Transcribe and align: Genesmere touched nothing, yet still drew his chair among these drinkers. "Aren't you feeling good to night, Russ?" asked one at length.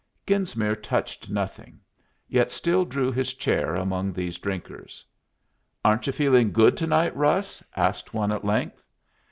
Genesmere 0.25 0.75
touched 0.81 1.29
nothing, 1.29 1.79
yet 2.27 2.51
still 2.51 2.85
drew 2.85 3.11
his 3.11 3.35
chair 3.35 3.75
among 3.75 4.11
these 4.11 4.39
drinkers. 4.39 5.05
"Aren't 5.85 6.07
you 6.07 6.13
feeling 6.13 6.51
good 6.51 6.75
to 6.77 6.87
night, 6.87 7.15
Russ?" 7.15 7.61
asked 7.75 8.11
one 8.11 8.31
at 8.31 8.43
length. 8.43 8.81